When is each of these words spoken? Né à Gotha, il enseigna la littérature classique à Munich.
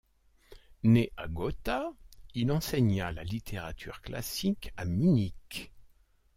Né 0.81 1.11
à 1.15 1.27
Gotha, 1.27 1.91
il 2.33 2.51
enseigna 2.51 3.11
la 3.11 3.23
littérature 3.23 4.01
classique 4.01 4.71
à 4.75 4.83
Munich. 4.83 5.71